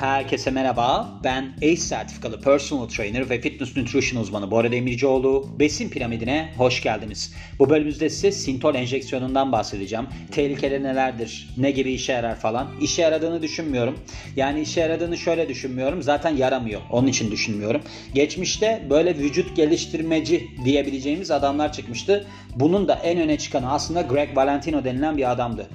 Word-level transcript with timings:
Herkese 0.00 0.50
merhaba. 0.50 1.08
Ben 1.24 1.52
ACE 1.56 1.76
sertifikalı 1.76 2.40
personal 2.40 2.88
trainer 2.88 3.30
ve 3.30 3.40
fitness 3.40 3.76
nutrition 3.76 4.22
uzmanı 4.22 4.50
Bora 4.50 4.72
Demircioğlu. 4.72 5.48
Besin 5.58 5.88
piramidine 5.88 6.52
hoş 6.56 6.82
geldiniz. 6.82 7.34
Bu 7.58 7.70
bölümümüzde 7.70 8.10
size 8.10 8.32
sintol 8.32 8.74
enjeksiyonundan 8.74 9.52
bahsedeceğim. 9.52 10.06
Tehlikeleri 10.32 10.82
nelerdir, 10.82 11.50
ne 11.56 11.70
gibi 11.70 11.92
işe 11.92 12.12
yarar 12.12 12.36
falan. 12.36 12.68
İşe 12.80 13.02
yaradığını 13.02 13.42
düşünmüyorum. 13.42 13.98
Yani 14.36 14.60
işe 14.60 14.80
yaradığını 14.80 15.16
şöyle 15.16 15.48
düşünmüyorum. 15.48 16.02
Zaten 16.02 16.36
yaramıyor. 16.36 16.80
Onun 16.90 17.06
için 17.06 17.30
düşünmüyorum. 17.30 17.82
Geçmişte 18.14 18.86
böyle 18.90 19.18
vücut 19.18 19.56
geliştirmeci 19.56 20.48
diyebileceğimiz 20.64 21.30
adamlar 21.30 21.72
çıkmıştı. 21.72 22.26
Bunun 22.56 22.88
da 22.88 22.94
en 22.94 23.20
öne 23.20 23.38
çıkanı 23.38 23.72
aslında 23.72 24.02
Greg 24.02 24.36
Valentino 24.36 24.84
denilen 24.84 25.16
bir 25.16 25.32
adamdı. 25.32 25.66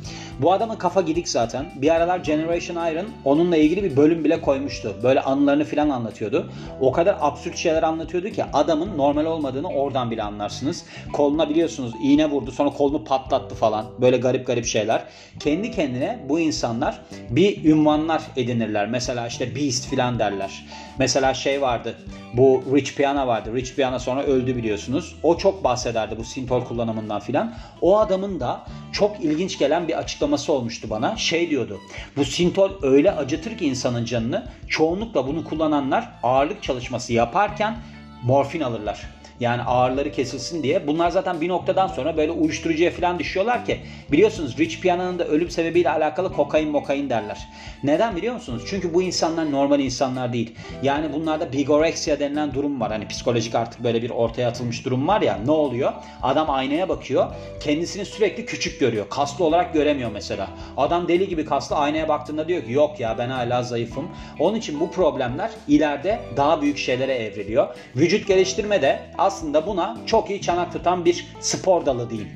Bu 0.41 0.51
adamın 0.53 0.75
kafa 0.75 1.01
gidik 1.01 1.29
zaten. 1.29 1.65
Bir 1.75 1.95
aralar 1.95 2.19
Generation 2.19 2.91
Iron 2.91 3.05
onunla 3.25 3.57
ilgili 3.57 3.83
bir 3.83 3.97
bölüm 3.97 4.12
bile 4.23 4.41
koymuştu. 4.41 4.95
Böyle 5.03 5.21
anılarını 5.21 5.65
falan 5.65 5.89
anlatıyordu. 5.89 6.49
O 6.81 6.91
kadar 6.91 7.17
absürt 7.19 7.57
şeyler 7.57 7.83
anlatıyordu 7.83 8.29
ki 8.29 8.43
adamın 8.53 8.97
normal 8.97 9.25
olmadığını 9.25 9.67
oradan 9.67 10.11
bile 10.11 10.23
anlarsınız. 10.23 10.85
Koluna 11.13 11.49
biliyorsunuz 11.49 11.93
iğne 12.03 12.29
vurdu 12.29 12.51
sonra 12.51 12.69
kolunu 12.69 13.03
patlattı 13.03 13.55
falan. 13.55 13.85
Böyle 14.01 14.17
garip 14.17 14.47
garip 14.47 14.65
şeyler. 14.65 15.03
Kendi 15.39 15.71
kendine 15.71 16.19
bu 16.29 16.39
insanlar 16.39 17.01
bir 17.29 17.65
ünvanlar 17.65 18.21
edinirler. 18.35 18.87
Mesela 18.87 19.27
işte 19.27 19.55
Beast 19.55 19.95
falan 19.95 20.19
derler. 20.19 20.65
Mesela 20.99 21.33
şey 21.33 21.61
vardı. 21.61 21.95
Bu 22.33 22.63
Rich 22.75 22.95
Piana 22.95 23.27
vardı. 23.27 23.55
Rich 23.55 23.75
Piana 23.75 23.99
sonra 23.99 24.23
öldü 24.23 24.55
biliyorsunuz. 24.55 25.15
O 25.23 25.37
çok 25.37 25.63
bahsederdi 25.63 26.17
bu 26.17 26.23
sintol 26.23 26.63
kullanımından 26.63 27.19
filan. 27.19 27.53
O 27.81 27.99
adamın 27.99 28.39
da 28.39 28.65
çok 28.91 29.23
ilginç 29.23 29.59
gelen 29.59 29.87
bir 29.87 29.97
açıklaması 29.97 30.53
olmuştu 30.53 30.89
bana. 30.89 31.15
Şey 31.15 31.49
diyordu. 31.49 31.79
Bu 32.17 32.25
sintol 32.25 32.71
öyle 32.81 33.11
acıtır 33.11 33.57
ki 33.57 33.65
insanın 33.65 34.02
canını. 34.05 34.47
Çoğunlukla 34.67 35.27
bunu 35.27 35.43
kullananlar 35.43 36.09
ağırlık 36.23 36.63
çalışması 36.63 37.13
yaparken 37.13 37.77
morfin 38.23 38.61
alırlar. 38.61 39.01
Yani 39.39 39.61
ağırları 39.61 40.11
kesilsin 40.11 40.63
diye. 40.63 40.87
Bunlar 40.87 41.09
zaten 41.09 41.41
bir 41.41 41.49
noktadan 41.49 41.87
sonra 41.87 42.17
böyle 42.17 42.31
uyuşturucuya 42.31 42.91
falan 42.91 43.19
düşüyorlar 43.19 43.65
ki 43.65 43.79
biliyorsunuz 44.11 44.57
Rich 44.57 44.81
Piana'nın 44.81 45.19
da 45.19 45.25
ölüm 45.27 45.49
sebebiyle 45.49 45.89
alakalı 45.89 46.33
kokain 46.33 46.69
mokain 46.69 47.09
derler. 47.09 47.47
Neden 47.83 48.15
biliyor 48.15 48.33
musunuz? 48.33 48.63
Çünkü 48.67 48.93
bu 48.93 49.01
insanlar 49.01 49.51
normal 49.51 49.79
insanlar 49.79 50.33
değil. 50.33 50.55
Yani 50.83 51.13
bunlarda 51.13 51.53
bigorexia 51.53 52.19
denilen 52.19 52.53
durum 52.53 52.81
var. 52.81 52.91
Hani 52.91 53.07
psikolojik 53.07 53.55
artık 53.55 53.83
böyle 53.83 54.01
bir 54.01 54.09
ortaya 54.09 54.47
atılmış 54.47 54.85
durum 54.85 55.07
var 55.07 55.21
ya. 55.21 55.39
Ne 55.45 55.51
oluyor? 55.51 55.93
Adam 56.21 56.49
aynaya 56.49 56.89
bakıyor. 56.89 57.27
Kendisini 57.59 58.05
sürekli 58.05 58.45
küçük 58.45 58.79
görüyor. 58.79 59.09
Kaslı 59.09 59.45
olarak 59.45 59.73
göremiyor 59.73 60.11
mesela. 60.11 60.47
Adam 60.77 61.07
deli 61.07 61.27
gibi 61.27 61.45
kaslı 61.45 61.75
aynaya 61.75 62.07
baktığında 62.09 62.47
diyor 62.47 62.63
ki 62.65 62.71
yok 62.71 62.99
ya 62.99 63.17
ben 63.17 63.29
hala 63.29 63.63
zayıfım. 63.63 64.07
Onun 64.39 64.57
için 64.57 64.79
bu 64.79 64.91
problemler 64.91 65.51
ileride 65.67 66.19
daha 66.37 66.61
büyük 66.61 66.77
şeylere 66.77 67.13
evriliyor. 67.13 67.67
Vücut 67.95 68.27
geliştirme 68.27 68.81
de 68.81 68.99
aslında 69.23 69.67
buna 69.67 69.97
çok 70.05 70.29
iyi 70.29 70.41
çanak 70.41 70.73
tutan 70.73 71.05
bir 71.05 71.27
spor 71.39 71.85
dalı 71.85 72.09
diyeyim. 72.09 72.29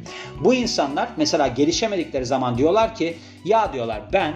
Bu 0.43 0.53
insanlar 0.53 1.09
mesela 1.17 1.47
gelişemedikleri 1.47 2.25
zaman 2.25 2.57
diyorlar 2.57 2.95
ki 2.95 3.17
ya 3.45 3.73
diyorlar 3.73 4.01
ben 4.13 4.33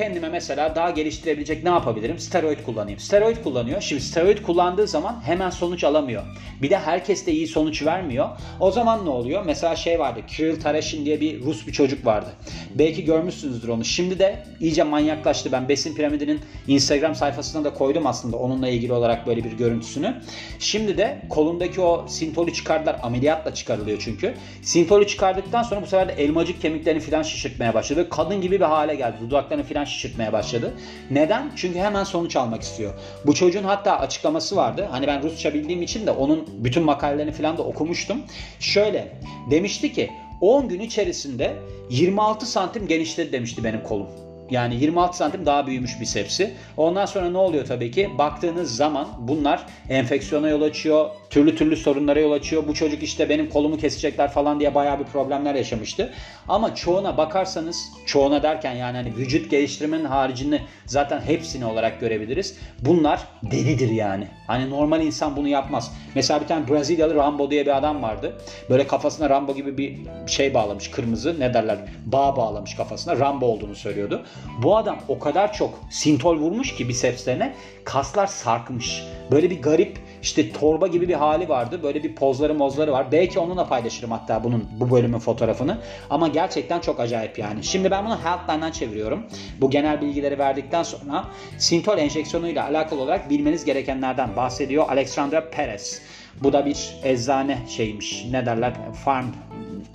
kendime 0.00 0.28
mesela 0.28 0.74
daha 0.76 0.90
geliştirebilecek 0.90 1.64
ne 1.64 1.70
yapabilirim? 1.70 2.18
Steroid 2.18 2.58
kullanayım. 2.66 3.00
Steroid 3.00 3.36
kullanıyor. 3.44 3.80
Şimdi 3.80 4.02
steroid 4.02 4.38
kullandığı 4.42 4.86
zaman 4.86 5.20
hemen 5.24 5.50
sonuç 5.50 5.84
alamıyor. 5.84 6.22
Bir 6.62 6.70
de 6.70 6.78
herkes 6.78 7.26
de 7.26 7.32
iyi 7.32 7.46
sonuç 7.46 7.86
vermiyor. 7.86 8.28
O 8.60 8.70
zaman 8.70 9.04
ne 9.04 9.10
oluyor? 9.10 9.42
Mesela 9.46 9.76
şey 9.76 9.98
vardı. 9.98 10.20
Kirill 10.26 10.60
Tareshin 10.60 11.04
diye 11.04 11.20
bir 11.20 11.42
Rus 11.42 11.66
bir 11.66 11.72
çocuk 11.72 12.06
vardı. 12.06 12.30
Belki 12.74 13.04
görmüşsünüzdür 13.04 13.68
onu. 13.68 13.84
Şimdi 13.84 14.18
de 14.18 14.42
iyice 14.60 14.82
manyaklaştı. 14.82 15.52
Ben 15.52 15.68
Besin 15.68 15.94
Piramidi'nin 15.94 16.40
Instagram 16.68 17.14
sayfasına 17.14 17.64
da 17.64 17.74
koydum 17.74 18.06
aslında 18.06 18.36
onunla 18.36 18.68
ilgili 18.68 18.92
olarak 18.92 19.26
böyle 19.26 19.44
bir 19.44 19.52
görüntüsünü. 19.52 20.14
Şimdi 20.58 20.98
de 20.98 21.22
kolundaki 21.30 21.80
o 21.80 22.04
sintolü 22.08 22.52
çıkardılar. 22.52 22.96
Ameliyatla 23.02 23.54
çıkarılıyor 23.54 23.98
çünkü. 24.04 24.34
Sintolü 24.62 25.06
çıkardıktan 25.06 25.62
sonra 25.62 25.82
bu 25.82 25.86
sefer 25.86 26.08
de 26.08 26.12
elmacık 26.12 26.62
kemiklerini 26.62 27.00
falan 27.00 27.22
şişirtmeye 27.22 27.74
başladı. 27.74 28.08
Kadın 28.10 28.40
gibi 28.40 28.60
bir 28.60 28.64
hale 28.64 28.94
geldi. 28.94 29.16
Dudaklarını 29.20 29.64
falan 29.64 29.84
şişirtmeye 29.90 30.32
başladı. 30.32 30.74
Neden? 31.10 31.50
Çünkü 31.56 31.78
hemen 31.78 32.04
sonuç 32.04 32.36
almak 32.36 32.62
istiyor. 32.62 32.94
Bu 33.26 33.34
çocuğun 33.34 33.64
hatta 33.64 34.00
açıklaması 34.00 34.56
vardı. 34.56 34.88
Hani 34.90 35.06
ben 35.06 35.22
Rusça 35.22 35.54
bildiğim 35.54 35.82
için 35.82 36.06
de 36.06 36.10
onun 36.10 36.48
bütün 36.64 36.82
makalelerini 36.82 37.32
falan 37.32 37.58
da 37.58 37.62
okumuştum. 37.62 38.22
Şöyle 38.60 39.20
demişti 39.50 39.92
ki 39.92 40.10
10 40.40 40.68
gün 40.68 40.80
içerisinde 40.80 41.56
26 41.90 42.46
santim 42.46 42.86
genişledi 42.86 43.32
demişti 43.32 43.64
benim 43.64 43.82
kolum. 43.82 44.29
Yani 44.50 44.74
26 44.74 45.16
santim 45.16 45.46
daha 45.46 45.66
büyümüş 45.66 46.00
bir 46.00 46.04
sepsi. 46.04 46.54
Ondan 46.76 47.06
sonra 47.06 47.30
ne 47.30 47.38
oluyor 47.38 47.66
tabii 47.66 47.90
ki? 47.90 48.10
Baktığınız 48.18 48.76
zaman 48.76 49.08
bunlar 49.18 49.66
enfeksiyona 49.88 50.48
yol 50.48 50.62
açıyor, 50.62 51.10
türlü 51.30 51.56
türlü 51.56 51.76
sorunlara 51.76 52.20
yol 52.20 52.32
açıyor. 52.32 52.68
Bu 52.68 52.74
çocuk 52.74 53.02
işte 53.02 53.28
benim 53.28 53.50
kolumu 53.50 53.76
kesecekler 53.76 54.30
falan 54.30 54.60
diye 54.60 54.74
bayağı 54.74 54.98
bir 54.98 55.04
problemler 55.04 55.54
yaşamıştı. 55.54 56.12
Ama 56.48 56.74
çoğuna 56.74 57.16
bakarsanız, 57.16 57.76
çoğuna 58.06 58.42
derken 58.42 58.74
yani 58.74 58.96
hani 58.96 59.16
vücut 59.16 59.50
geliştirmenin 59.50 60.04
haricinde 60.04 60.60
zaten 60.86 61.20
hepsini 61.20 61.64
olarak 61.64 62.00
görebiliriz. 62.00 62.58
Bunlar 62.78 63.20
delidir 63.42 63.90
yani. 63.90 64.28
Hani 64.46 64.70
normal 64.70 65.02
insan 65.02 65.36
bunu 65.36 65.48
yapmaz. 65.48 65.92
Mesela 66.14 66.40
bir 66.40 66.46
tane 66.46 66.68
Brezilyalı 66.68 67.14
Rambo 67.14 67.50
diye 67.50 67.66
bir 67.66 67.76
adam 67.76 68.02
vardı. 68.02 68.36
Böyle 68.70 68.86
kafasına 68.86 69.30
Rambo 69.30 69.54
gibi 69.54 69.78
bir 69.78 69.98
şey 70.26 70.54
bağlamış 70.54 70.90
kırmızı 70.90 71.40
ne 71.40 71.54
derler 71.54 71.78
bağ 72.06 72.36
bağlamış 72.36 72.74
kafasına 72.74 73.18
Rambo 73.18 73.46
olduğunu 73.46 73.74
söylüyordu. 73.74 74.22
Bu 74.62 74.76
adam 74.76 74.98
o 75.08 75.18
kadar 75.18 75.52
çok 75.52 75.74
sintol 75.90 76.36
vurmuş 76.36 76.74
ki 76.74 76.88
bisepslerine 76.88 77.54
kaslar 77.84 78.26
sarkmış. 78.26 79.04
Böyle 79.30 79.50
bir 79.50 79.62
garip 79.62 79.98
işte 80.22 80.52
torba 80.52 80.86
gibi 80.86 81.08
bir 81.08 81.14
hali 81.14 81.48
vardı. 81.48 81.80
Böyle 81.82 82.02
bir 82.02 82.14
pozları 82.14 82.54
mozları 82.54 82.92
var. 82.92 83.12
Belki 83.12 83.38
onunla 83.38 83.68
paylaşırım 83.68 84.10
hatta 84.10 84.44
bunun 84.44 84.68
bu 84.80 84.90
bölümün 84.90 85.18
fotoğrafını. 85.18 85.78
Ama 86.10 86.28
gerçekten 86.28 86.80
çok 86.80 87.00
acayip 87.00 87.38
yani. 87.38 87.64
Şimdi 87.64 87.90
ben 87.90 88.06
bunu 88.06 88.24
Healthline'dan 88.24 88.70
çeviriyorum. 88.70 89.26
Bu 89.60 89.70
genel 89.70 90.00
bilgileri 90.00 90.38
verdikten 90.38 90.82
sonra 90.82 91.24
sintol 91.58 91.98
enjeksiyonu 91.98 92.48
ile 92.48 92.62
alakalı 92.62 93.00
olarak 93.00 93.30
bilmeniz 93.30 93.64
gerekenlerden 93.64 94.36
bahsediyor 94.36 94.88
Alexandra 94.88 95.50
Perez. 95.50 96.02
Bu 96.42 96.52
da 96.52 96.66
bir 96.66 96.94
eczane 97.04 97.58
şeymiş. 97.68 98.24
Ne 98.30 98.46
derler? 98.46 98.72
Farm, 99.04 99.26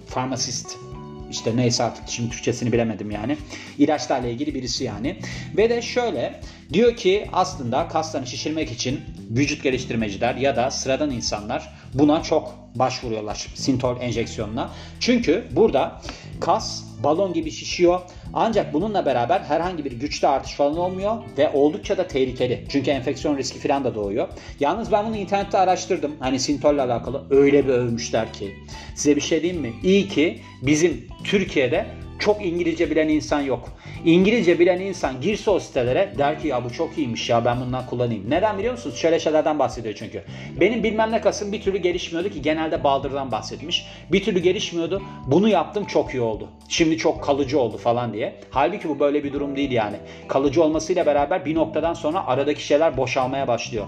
farmasist 0.08 0.78
işte 1.32 1.58
neyse 1.58 1.84
artık 1.84 2.04
şimdi 2.08 2.30
Türkçesini 2.30 2.72
bilemedim 2.72 3.12
yani. 3.12 3.38
İlaçlarla 3.78 4.28
ilgili 4.28 4.56
birisi 4.56 4.84
yani. 4.84 5.20
Ve 5.58 5.70
de 5.70 5.82
şöyle 5.82 6.40
diyor 6.74 6.96
ki 6.96 7.28
aslında 7.34 7.88
kaslarını 7.88 8.28
şişirmek 8.28 8.72
için 8.72 9.02
vücut 9.30 9.64
geliştirmeciler 9.64 10.36
ya 10.36 10.56
da 10.56 10.72
sıradan 10.72 11.12
insanlar 11.12 11.74
buna 11.94 12.24
çok 12.24 12.66
başvuruyorlar 12.76 13.48
sintol 13.56 14.02
enjeksiyonuna. 14.02 14.70
Çünkü 15.00 15.46
burada 15.52 16.02
kas 16.40 16.84
balon 17.04 17.34
gibi 17.34 17.52
şişiyor. 17.52 18.00
Ancak 18.34 18.74
bununla 18.74 19.06
beraber 19.06 19.40
herhangi 19.40 19.86
bir 19.86 19.92
güçte 19.92 20.28
artış 20.28 20.56
falan 20.56 20.78
olmuyor 20.78 21.18
ve 21.38 21.50
oldukça 21.54 21.98
da 21.98 22.08
tehlikeli. 22.08 22.66
Çünkü 22.70 22.92
enfeksiyon 22.92 23.38
riski 23.38 23.60
falan 23.60 23.84
da 23.84 23.96
doğuyor. 23.96 24.28
Yalnız 24.60 24.92
ben 24.92 25.06
bunu 25.06 25.16
internette 25.16 25.58
araştırdım. 25.58 26.16
Hani 26.20 26.40
sintolle 26.40 26.82
alakalı 26.82 27.24
öyle 27.30 27.68
bir 27.68 27.74
övmüşler 27.74 28.34
ki. 28.34 28.56
Size 28.96 29.16
bir 29.16 29.22
şey 29.22 29.42
diyeyim 29.42 29.62
mi? 29.62 29.74
İyi 29.84 30.08
ki 30.08 30.42
bizim 30.62 31.08
Türkiye'de 31.24 31.86
çok 32.20 32.46
İngilizce 32.46 32.92
bilen 32.92 33.10
insan 33.10 33.42
yok. 33.42 33.70
İngilizce 34.06 34.60
bilen 34.60 34.80
insan 34.80 35.22
girse 35.22 35.52
o 35.52 35.60
sitelere 35.60 36.14
der 36.18 36.40
ki 36.40 36.48
ya 36.48 36.66
bu 36.66 36.74
çok 36.74 36.98
iyiymiş 36.98 37.30
ya 37.30 37.46
ben 37.46 37.62
bundan 37.62 37.86
kullanayım. 37.86 38.30
Neden 38.30 38.58
biliyor 38.58 38.74
musunuz? 38.74 38.96
Şöyle 38.98 39.20
şeylerden 39.20 39.60
bahsediyor 39.60 39.96
çünkü. 39.98 40.24
Benim 40.60 40.84
bilmem 40.84 41.12
ne 41.12 41.22
kasım 41.22 41.52
bir 41.52 41.62
türlü 41.62 41.78
gelişmiyordu 41.78 42.30
ki 42.30 42.42
genelde 42.42 42.84
baldırdan 42.84 43.32
bahsetmiş. 43.32 43.88
Bir 44.12 44.24
türlü 44.24 44.40
gelişmiyordu. 44.40 45.02
Bunu 45.28 45.50
yaptım 45.50 45.86
çok 45.86 46.14
iyi 46.14 46.22
oldu. 46.22 46.50
Şimdi 46.70 46.98
çok 46.98 47.24
kalıcı 47.24 47.60
oldu 47.60 47.78
falan 47.78 48.14
diye. 48.14 48.36
Halbuki 48.50 48.90
bu 48.90 49.00
böyle 49.00 49.24
bir 49.24 49.34
durum 49.34 49.56
değil 49.56 49.72
yani. 49.72 49.98
Kalıcı 50.28 50.64
olmasıyla 50.64 51.06
beraber 51.06 51.46
bir 51.46 51.56
noktadan 51.56 51.94
sonra 51.94 52.28
aradaki 52.28 52.66
şeyler 52.66 52.98
boşalmaya 52.98 53.48
başlıyor. 53.48 53.86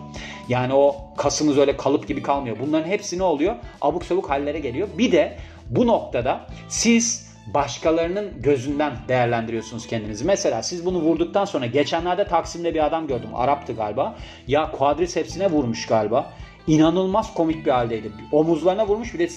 Yani 0.50 0.74
o 0.74 0.96
kasınız 1.18 1.58
öyle 1.58 1.78
kalıp 1.78 2.08
gibi 2.08 2.22
kalmıyor. 2.22 2.58
Bunların 2.60 2.90
hepsi 2.90 3.18
ne 3.18 3.24
oluyor? 3.24 3.56
Abuk 3.82 4.06
sabuk 4.06 4.30
hallere 4.30 4.60
geliyor. 4.60 4.88
Bir 4.98 5.12
de 5.12 5.38
bu 5.70 5.88
noktada 5.88 6.48
siz 6.70 7.27
başkalarının 7.54 8.42
gözünden 8.42 8.94
değerlendiriyorsunuz 9.08 9.88
kendinizi. 9.88 10.26
Mesela 10.26 10.64
siz 10.64 10.86
bunu 10.86 11.02
vurduktan 11.02 11.46
sonra 11.46 11.66
geçenlerde 11.66 12.26
Taksim'de 12.26 12.74
bir 12.74 12.86
adam 12.86 13.08
gördüm. 13.08 13.30
Arap'tı 13.34 13.74
galiba. 13.74 14.16
Ya 14.48 14.72
quadricepsine 14.72 15.52
vurmuş 15.52 15.86
galiba. 15.86 16.34
İnanılmaz 16.68 17.34
komik 17.34 17.66
bir 17.66 17.72
haldeydi. 17.72 18.12
Omuzlarına 18.32 18.88
vurmuş 18.88 19.14
bir 19.14 19.20
de 19.20 19.28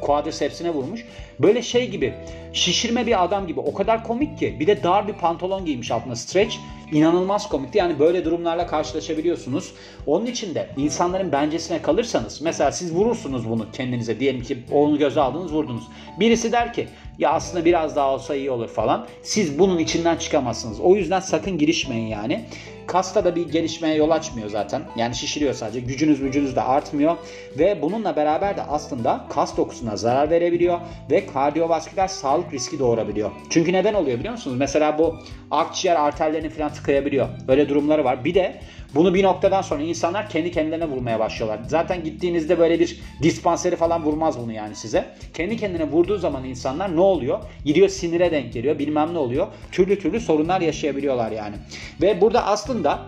quadricepsine 0.00 0.70
vurmuş. 0.70 1.04
Böyle 1.40 1.62
şey 1.62 1.90
gibi 1.90 2.14
şişirme 2.52 3.06
bir 3.06 3.24
adam 3.24 3.46
gibi 3.46 3.60
o 3.60 3.74
kadar 3.74 4.04
komik 4.04 4.38
ki. 4.38 4.56
Bir 4.60 4.66
de 4.66 4.82
dar 4.82 5.08
bir 5.08 5.12
pantolon 5.12 5.64
giymiş 5.64 5.90
altına 5.90 6.16
stretch. 6.16 6.56
İnanılmaz 6.92 7.48
komikti. 7.48 7.78
Yani 7.78 7.98
böyle 7.98 8.24
durumlarla 8.24 8.66
karşılaşabiliyorsunuz. 8.66 9.72
Onun 10.06 10.26
için 10.26 10.54
de 10.54 10.70
insanların 10.76 11.32
bencesine 11.32 11.82
kalırsanız 11.82 12.40
mesela 12.40 12.72
siz 12.72 12.94
vurursunuz 12.94 13.48
bunu 13.50 13.66
kendinize. 13.72 14.20
Diyelim 14.20 14.42
ki 14.42 14.58
onu 14.72 14.98
göze 14.98 15.20
aldınız 15.20 15.52
vurdunuz. 15.52 15.84
Birisi 16.20 16.52
der 16.52 16.72
ki 16.72 16.88
ya 17.18 17.30
aslında 17.30 17.64
biraz 17.64 17.96
daha 17.96 18.14
olsa 18.14 18.34
iyi 18.34 18.50
olur 18.50 18.68
falan. 18.68 19.06
Siz 19.22 19.58
bunun 19.58 19.78
içinden 19.78 20.16
çıkamazsınız. 20.16 20.80
O 20.80 20.96
yüzden 20.96 21.20
sakın 21.20 21.58
girişmeyin 21.58 22.06
yani. 22.06 22.44
Kasta 22.86 23.24
da 23.24 23.36
bir 23.36 23.48
gelişmeye 23.48 23.94
yol 23.94 24.10
açmıyor 24.10 24.50
zaten. 24.50 24.82
Yani 24.96 25.14
şişiriyor 25.14 25.54
sadece. 25.54 25.80
Gücünüz 25.80 26.20
gücünüz 26.20 26.56
de 26.56 26.62
artmıyor. 26.62 27.16
Ve 27.58 27.82
bununla 27.82 28.16
beraber 28.16 28.56
de 28.56 28.62
aslında 28.62 29.24
kas 29.30 29.56
dokusuna 29.56 29.96
zarar 29.96 30.30
verebiliyor. 30.30 30.80
Ve 31.10 31.26
kardiyovasküler 31.26 32.08
sağlık 32.08 32.52
riski 32.52 32.78
doğurabiliyor. 32.78 33.30
Çünkü 33.50 33.72
neden 33.72 33.94
oluyor 33.94 34.18
biliyor 34.18 34.32
musunuz? 34.32 34.56
Mesela 34.58 34.98
bu 34.98 35.16
akciğer 35.50 35.96
arterlerini 35.96 36.50
falan 36.50 36.72
tıkayabiliyor. 36.78 37.28
Öyle 37.48 37.68
durumları 37.68 38.04
var. 38.04 38.24
Bir 38.24 38.34
de 38.34 38.60
bunu 38.94 39.14
bir 39.14 39.24
noktadan 39.24 39.62
sonra 39.62 39.82
insanlar 39.82 40.28
kendi 40.28 40.50
kendilerine 40.50 40.88
vurmaya 40.88 41.18
başlıyorlar. 41.18 41.60
Zaten 41.68 42.04
gittiğinizde 42.04 42.58
böyle 42.58 42.80
bir 42.80 43.00
dispanseri 43.22 43.76
falan 43.76 44.04
vurmaz 44.04 44.38
bunu 44.38 44.52
yani 44.52 44.74
size. 44.74 45.14
Kendi 45.34 45.56
kendine 45.56 45.84
vurduğu 45.84 46.18
zaman 46.18 46.44
insanlar 46.44 46.96
ne 46.96 47.00
oluyor? 47.00 47.38
Gidiyor 47.64 47.88
sinire 47.88 48.30
denk 48.30 48.52
geliyor 48.52 48.78
bilmem 48.78 49.14
ne 49.14 49.18
oluyor. 49.18 49.46
Türlü 49.72 49.98
türlü 49.98 50.20
sorunlar 50.20 50.60
yaşayabiliyorlar 50.60 51.30
yani. 51.30 51.56
Ve 52.02 52.20
burada 52.20 52.46
aslında 52.46 53.02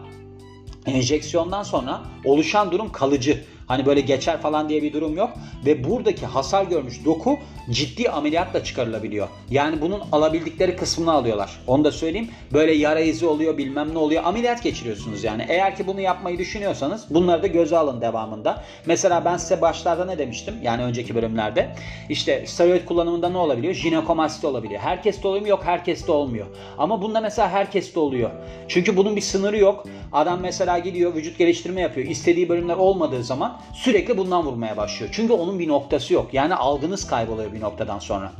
enjeksiyondan 0.86 1.62
sonra 1.62 2.00
oluşan 2.24 2.70
durum 2.72 2.92
kalıcı. 2.92 3.44
Hani 3.66 3.86
böyle 3.86 4.00
geçer 4.00 4.40
falan 4.40 4.68
diye 4.68 4.82
bir 4.82 4.92
durum 4.92 5.16
yok. 5.16 5.30
Ve 5.66 5.84
buradaki 5.84 6.26
hasar 6.26 6.64
görmüş 6.64 7.04
doku 7.04 7.38
ciddi 7.70 8.10
ameliyatla 8.10 8.64
çıkarılabiliyor. 8.64 9.28
Yani 9.50 9.80
bunun 9.80 10.00
alabildikleri 10.12 10.76
kısmını 10.76 11.12
alıyorlar. 11.12 11.60
Onu 11.66 11.84
da 11.84 11.92
söyleyeyim. 11.92 12.30
Böyle 12.52 12.72
yara 12.72 13.00
izi 13.00 13.26
oluyor 13.26 13.58
bilmem 13.58 13.94
ne 13.94 13.98
oluyor. 13.98 14.24
Ameliyat 14.24 14.62
geçiriyorsunuz 14.62 15.24
yani. 15.24 15.46
Eğer 15.48 15.76
ki 15.76 15.86
bunu 15.86 16.00
yapmayı 16.00 16.38
düşünüyorsanız 16.38 17.06
bunları 17.10 17.42
da 17.42 17.46
göze 17.46 17.76
alın 17.76 18.00
devamında. 18.00 18.64
Mesela 18.86 19.24
ben 19.24 19.36
size 19.36 19.60
başlarda 19.60 20.04
ne 20.04 20.18
demiştim? 20.18 20.54
Yani 20.62 20.82
önceki 20.82 21.14
bölümlerde. 21.14 21.74
İşte 22.08 22.46
steroid 22.46 22.84
kullanımında 22.84 23.28
ne 23.28 23.38
olabiliyor? 23.38 23.74
Jinekomasti 23.74 24.46
olabiliyor. 24.46 24.80
Herkeste 24.80 25.28
oluyor 25.28 25.42
mu? 25.42 25.48
Yok 25.48 25.64
herkeste 25.64 26.12
olmuyor. 26.12 26.46
Ama 26.78 27.02
bunda 27.02 27.20
mesela 27.20 27.48
herkeste 27.48 28.00
oluyor. 28.00 28.30
Çünkü 28.68 28.96
bunun 28.96 29.16
bir 29.16 29.20
sınırı 29.20 29.58
yok. 29.58 29.86
Adam 30.12 30.40
mesela 30.40 30.78
gidiyor 30.78 31.14
vücut 31.14 31.38
geliştirme 31.38 31.80
yapıyor. 31.80 32.06
İstediği 32.06 32.48
bölümler 32.48 32.76
olmadığı 32.76 33.24
zaman 33.24 33.60
sürekli 33.74 34.18
bundan 34.18 34.46
vurmaya 34.46 34.76
başlıyor. 34.76 35.12
Çünkü 35.14 35.32
onun 35.32 35.58
bir 35.58 35.68
noktası 35.68 36.14
yok. 36.14 36.34
Yani 36.34 36.54
algınız 36.54 37.06
kayboluyor 37.06 37.52
bir 37.52 37.59
noktadan 37.60 37.98
sonra. 37.98 38.32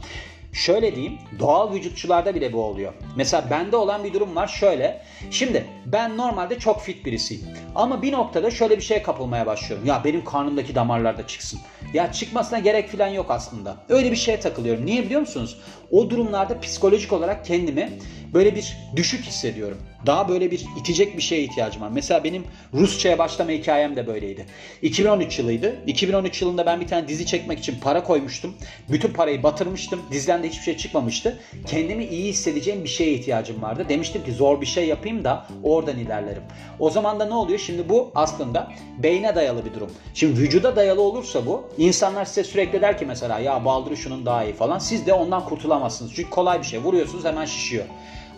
Şöyle 0.53 0.95
diyeyim, 0.95 1.19
doğal 1.39 1.75
vücutçularda 1.75 2.35
bile 2.35 2.53
bu 2.53 2.65
oluyor. 2.65 2.93
Mesela 3.17 3.51
bende 3.51 3.77
olan 3.77 4.05
bir 4.05 4.13
durum 4.13 4.37
var 4.37 4.47
şöyle. 4.47 5.03
Şimdi 5.31 5.67
ben 5.87 6.17
normalde 6.17 6.59
çok 6.59 6.81
fit 6.81 7.05
birisiyim. 7.07 7.43
Ama 7.75 8.03
bir 8.03 8.13
noktada 8.13 8.51
şöyle 8.51 8.77
bir 8.77 8.83
şeye 8.83 9.03
kapılmaya 9.03 9.47
başlıyorum. 9.47 9.87
Ya 9.87 10.03
benim 10.05 10.25
karnımdaki 10.25 10.75
damarlarda 10.75 11.27
çıksın. 11.27 11.61
Ya 11.95 12.13
çıkmasına 12.13 12.59
gerek 12.59 12.89
falan 12.89 13.09
yok 13.09 13.27
aslında. 13.31 13.77
Öyle 13.89 14.11
bir 14.11 14.17
şeye 14.17 14.41
takılıyorum. 14.41 14.87
Niye 14.87 15.05
biliyor 15.05 15.21
musunuz? 15.21 15.61
O 15.91 16.11
durumlarda 16.11 16.61
psikolojik 16.61 17.13
olarak 17.13 17.45
kendimi 17.45 17.99
böyle 18.35 18.57
bir 18.57 18.77
düşük 18.97 19.25
hissediyorum. 19.25 19.79
Daha 20.07 20.29
böyle 20.29 20.51
bir 20.51 20.67
itecek 20.81 21.17
bir 21.17 21.23
şeye 21.23 21.43
ihtiyacım 21.43 21.83
var. 21.83 21.91
Mesela 21.93 22.25
benim 22.25 22.45
Rusça'ya 22.75 23.19
başlama 23.19 23.51
hikayem 23.51 23.97
de 23.97 24.07
böyleydi. 24.07 24.47
2013 24.83 25.39
yılıydı. 25.39 25.77
2013 25.87 26.43
yılında 26.43 26.67
ben 26.67 26.81
bir 26.81 26.87
tane 26.87 27.09
dizi 27.09 27.27
çekmek 27.27 27.59
için 27.59 27.81
para 27.81 28.05
koymuştum. 28.05 28.55
Bütün 28.89 29.13
parayı 29.13 29.43
batırmıştım. 29.43 30.01
Diziden 30.11 30.43
de 30.43 30.49
hiçbir 30.49 30.63
şey 30.63 30.77
çıkmamıştı. 30.77 31.41
Kendimi 31.67 32.05
iyi 32.05 32.29
hissedeceğim 32.29 32.85
bir 32.85 32.89
şeye 32.89 33.13
ihtiyacım 33.13 33.63
vardı. 33.63 33.87
Demiştim 33.89 34.25
ki 34.25 34.33
zor 34.33 34.61
bir 34.61 34.67
şey 34.67 34.87
yapayım 34.87 35.25
da 35.25 35.47
oradan 35.63 35.99
ilerlerim. 35.99 36.43
O 36.79 36.91
zaman 36.91 37.21
da 37.21 37.25
ne 37.25 37.35
oluyor? 37.35 37.59
Şimdi 37.59 37.89
bu 37.89 38.13
aslında 38.15 38.73
beyne 38.99 39.35
dayalı 39.35 39.65
bir 39.65 39.75
durum. 39.75 39.91
Şimdi 40.15 40.41
vücuda 40.41 40.77
dayalı 40.77 41.03
olursa 41.03 41.47
bu 41.47 41.69
insanlar 41.79 42.25
size 42.25 42.45
sürekli 42.45 42.81
der 42.81 42.99
ki 42.99 43.07
mesela 43.07 43.39
ya 43.39 43.65
baldırı 43.65 43.97
şunun 43.97 44.27
daha 44.27 44.45
iyi 44.45 44.53
falan. 44.53 44.79
Siz 44.79 45.07
de 45.07 45.13
ondan 45.13 45.45
kurtulamazsınız. 45.45 46.13
Çünkü 46.15 46.31
kolay 46.31 46.59
bir 46.59 46.67
şey. 46.67 46.81
Vuruyorsunuz 46.83 47.25
hemen 47.25 47.45
şişiyor. 47.45 47.85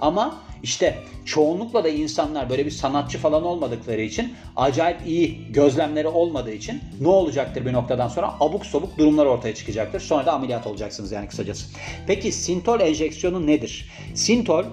Ama 0.00 0.34
işte 0.62 0.98
çoğunlukla 1.24 1.84
da 1.84 1.88
insanlar 1.88 2.50
böyle 2.50 2.66
bir 2.66 2.70
sanatçı 2.70 3.18
falan 3.18 3.44
olmadıkları 3.44 4.02
için 4.02 4.34
acayip 4.56 5.06
iyi 5.06 5.52
gözlemleri 5.52 6.08
olmadığı 6.08 6.52
için 6.52 6.80
ne 7.00 7.08
olacaktır 7.08 7.66
bir 7.66 7.72
noktadan 7.72 8.08
sonra 8.08 8.34
abuk 8.40 8.66
sabuk 8.66 8.98
durumlar 8.98 9.26
ortaya 9.26 9.54
çıkacaktır. 9.54 10.00
Sonra 10.00 10.26
da 10.26 10.32
ameliyat 10.32 10.66
olacaksınız 10.66 11.12
yani 11.12 11.28
kısacası. 11.28 11.66
Peki 12.06 12.32
sintol 12.32 12.80
enjeksiyonu 12.80 13.46
nedir? 13.46 13.90
Sintol 14.14 14.64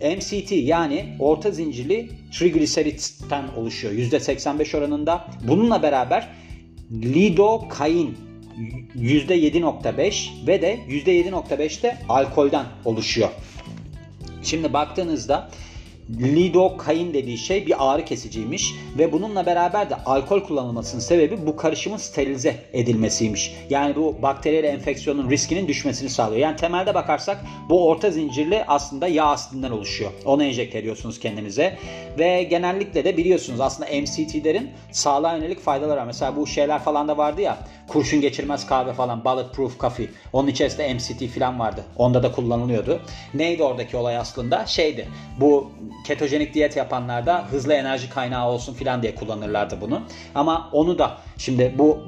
MCT 0.00 0.52
yani 0.52 1.16
orta 1.18 1.50
zincirli 1.50 2.10
trigliseritten 2.32 3.44
oluşuyor. 3.56 3.94
%85 3.94 4.78
oranında. 4.78 5.26
Bununla 5.48 5.82
beraber 5.82 6.28
lidokain 6.92 8.16
%7.5 8.96 10.46
ve 10.46 10.62
de 10.62 10.78
%7.5'te 10.88 11.98
alkolden 12.08 12.66
oluşuyor. 12.84 13.28
Şimdi 14.44 14.72
baktığınızda 14.72 15.48
lidokain 16.10 17.14
dediği 17.14 17.38
şey 17.38 17.66
bir 17.66 17.74
ağrı 17.78 18.04
kesiciymiş 18.04 18.74
ve 18.98 19.12
bununla 19.12 19.46
beraber 19.46 19.90
de 19.90 19.94
alkol 20.06 20.40
kullanılmasının 20.40 21.00
sebebi 21.00 21.46
bu 21.46 21.56
karışımın 21.56 21.96
sterilize 21.96 22.56
edilmesiymiş. 22.72 23.54
Yani 23.70 23.96
bu 23.96 24.22
bakteriyel 24.22 24.64
enfeksiyonun 24.64 25.30
riskinin 25.30 25.68
düşmesini 25.68 26.10
sağlıyor. 26.10 26.40
Yani 26.40 26.56
temelde 26.56 26.94
bakarsak 26.94 27.44
bu 27.68 27.88
orta 27.88 28.10
zincirli 28.10 28.64
aslında 28.68 29.08
yağ 29.08 29.26
asidinden 29.26 29.70
oluşuyor. 29.70 30.10
Onu 30.24 30.44
enjekte 30.44 30.78
ediyorsunuz 30.78 31.20
kendinize 31.20 31.78
ve 32.18 32.42
genellikle 32.42 33.04
de 33.04 33.16
biliyorsunuz 33.16 33.60
aslında 33.60 33.90
MCT'lerin 34.00 34.70
sağlığa 34.92 35.36
yönelik 35.36 35.60
faydaları 35.60 36.00
var. 36.00 36.06
Mesela 36.06 36.36
bu 36.36 36.46
şeyler 36.46 36.78
falan 36.78 37.08
da 37.08 37.16
vardı 37.16 37.40
ya 37.40 37.58
kurşun 37.88 38.20
geçirmez 38.20 38.66
kahve 38.66 38.92
falan 38.92 39.24
bulletproof 39.24 39.80
coffee. 39.80 40.08
Onun 40.32 40.48
içerisinde 40.48 40.94
MCT 40.94 41.34
falan 41.34 41.58
vardı. 41.58 41.84
Onda 41.96 42.22
da 42.22 42.32
kullanılıyordu. 42.32 43.00
Neydi 43.34 43.62
oradaki 43.62 43.96
olay 43.96 44.16
aslında? 44.16 44.66
Şeydi. 44.66 45.08
Bu 45.40 45.70
ketojenik 46.04 46.54
diyet 46.54 46.76
yapanlarda 46.76 47.44
hızlı 47.50 47.74
enerji 47.74 48.10
kaynağı 48.10 48.48
olsun 48.48 48.74
filan 48.74 49.02
diye 49.02 49.14
kullanırlardı 49.14 49.80
bunu. 49.80 50.00
Ama 50.34 50.68
onu 50.72 50.98
da 50.98 51.18
şimdi 51.38 51.74
bu 51.78 51.98